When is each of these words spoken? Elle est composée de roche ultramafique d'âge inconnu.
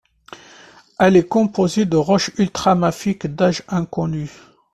Elle 0.97 1.15
est 1.15 1.27
composée 1.27 1.85
de 1.85 1.95
roche 1.95 2.31
ultramafique 2.39 3.27
d'âge 3.27 3.61
inconnu. 3.67 4.31